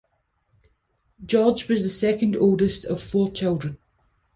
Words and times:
George 1.27 1.67
was 1.67 1.83
the 1.83 1.89
second 1.89 2.35
oldest 2.35 2.85
of 2.85 3.03
four 3.03 3.29
children. 3.29 3.77